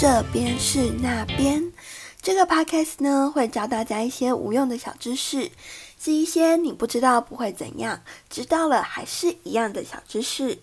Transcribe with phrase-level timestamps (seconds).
[0.00, 1.74] 这边是那边。
[2.22, 5.50] 这个 podcast 呢，会教大家一些无用的小知识，
[6.02, 10.60] 是一些你不知道不会怎样，知道了还是一样的小知识。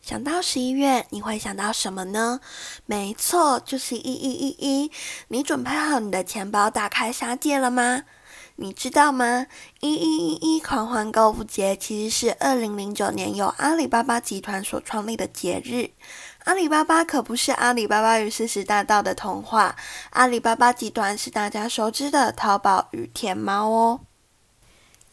[0.00, 2.40] 想到十一月，你会想到什么呢？
[2.86, 4.90] 没错，就是一一一一。
[5.28, 8.04] 你准备好你的钱包，大开杀戒了吗？
[8.56, 9.46] 你知道吗？
[9.80, 15.90] 一一一一狂欢购物节其实是二零零九年由阿里巴巴集团所创立的节日。
[16.44, 19.76] 阿里巴巴可不是阿里巴巴与四十大盗的童话，
[20.10, 24.00] 阿里巴巴集团是大家熟知的淘宝与天猫哦。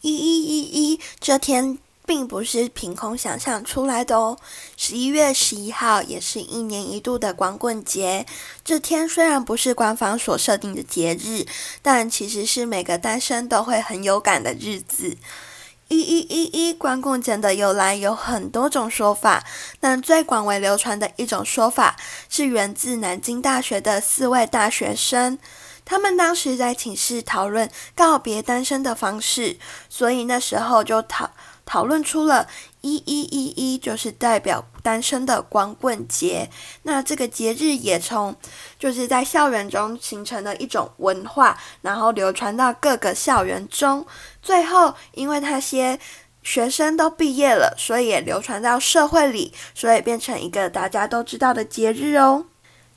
[0.00, 1.78] 一一一一这天。
[2.06, 4.36] 并不是凭空想象出来的哦。
[4.76, 8.26] 十一月十一号也是一年一度的光棍节。
[8.64, 11.46] 这天虽然不是官方所设定的节日，
[11.82, 15.16] 但其实是每个单身都会很有感的日子。
[15.90, 19.44] 一一一一关公节的由来有很多种说法，
[19.80, 21.96] 但最广为流传的一种说法
[22.28, 25.36] 是源自南京大学的四位大学生，
[25.84, 31.30] 他们当时在寝室讨论告别单身的方式，所以那时候就讨。
[31.66, 32.48] 讨论出了
[32.82, 36.48] 一一一一，就是代表单身的光棍节。
[36.82, 38.34] 那这个节日也从
[38.78, 44.06] 就是在校园中形成了一种文化，然后流传到各个校园中。
[44.42, 45.98] 最后，因为那些
[46.42, 52.46] 学生都毕业了，所以也流传到社会里，所以变成一个大家都知道的节日哦。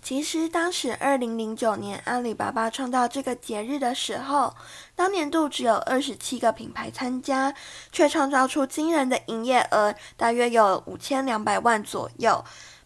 [0.04, 4.54] 其实，当时二零零九年阿里巴巴创造这个节日的时候，
[4.96, 7.54] 当年度只有二十七个品牌参加，
[7.90, 12.44] 却创造出惊人的营业额，大约有五千两百万左右。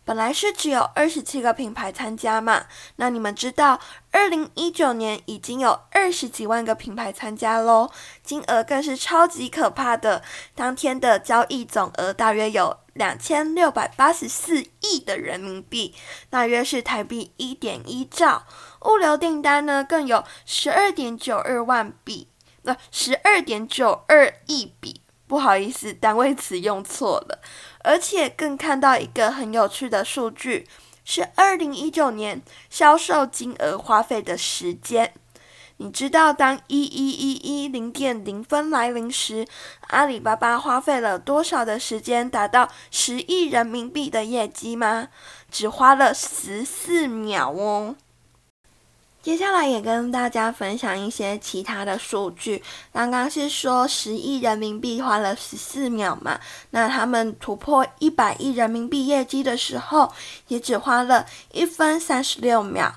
[0.08, 3.78] 本来是只有二十七个品牌参加嘛，那你们知道，
[4.12, 7.92] 二零一九年已经有二十几万个品牌参加喽，
[8.24, 10.24] 金额更是超级可怕的，
[10.56, 15.94] 当天的交易总额大约有两千六百八十四亿的人民币，
[16.30, 18.46] 大约是台币一点一兆，
[18.86, 22.30] 物流订单呢更有十二点九二万笔，
[22.64, 25.02] 不十二点九二亿笔。
[25.28, 27.40] 不好意思，单位词用错了。
[27.84, 30.68] 而且更看到一个很有趣的数据，
[31.04, 35.14] 是二零一九年销售金额花费的时间。
[35.80, 39.46] 你知道当一一一一零点零分来临时，
[39.90, 45.10] 阿里巴巴花费了多少的时间达到十亿人民币的业绩吗？
[45.52, 47.96] 只花了十四秒哦。
[49.28, 52.64] 接下来也跟大家分享一些其他的数据。
[52.94, 56.40] 刚刚是说十亿人民币花了十四秒嘛？
[56.70, 60.14] 那他们突破一百亿人民币业绩的时候，
[60.48, 62.96] 也只花了一分三十六秒。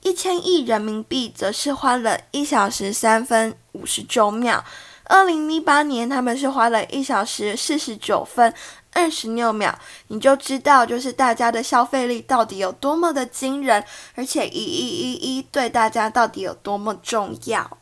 [0.00, 4.64] 一千亿人民币则是花了一小时三分五十九秒。
[5.04, 8.54] 二零一八年他们是花了一小时四十九分。
[8.92, 9.74] 二十六秒，
[10.08, 17.78] 你就知道，就是大家的消费力到底有多么的惊人，而且一一一一对大家到底有多么重要。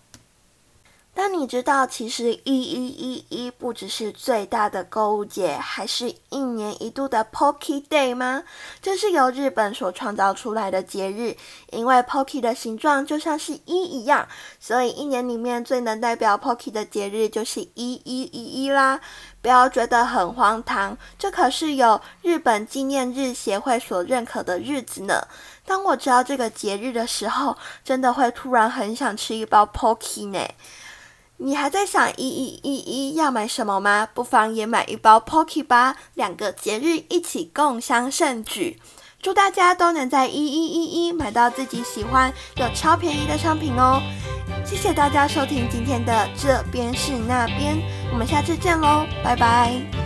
[1.22, 8.42] 那你知道，其实一一一一不只是最大的购物节，还是一年一度的 Pocky Day 吗？
[8.81, 11.36] 这是由日本所创造出来的节日，
[11.72, 14.26] 因为 Pocky 的形状就像是一一样，
[14.59, 18.98] 所以一年里面最能代表 Pocky 的节日就是一一一一啦。
[19.42, 25.22] 不要觉得很荒唐，这可是有日本纪念日协会所认可的日子呢。
[25.66, 30.48] 当我知道这个节日的时候，真的会突然很想吃一包 Pocky 呢。
[31.43, 34.06] 你还在想一一一一要买什么吗？
[34.12, 38.78] 不妨也买一包 Pocky 吧，两个节日一起共襄盛举。
[39.23, 44.03] 祝大家都能在一一一一买到自己喜欢又超便宜的商品哦！
[44.65, 47.78] 谢谢大家收听今天的这边是那边，
[48.12, 50.00] 我们下次见喽，拜拜。